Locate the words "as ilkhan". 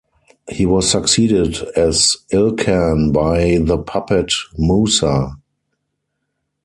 1.77-3.13